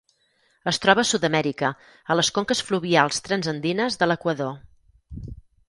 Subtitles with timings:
[0.69, 1.69] Es troba a Sud-amèrica,
[2.13, 4.59] a les conques fluvials transandines de l'Equador.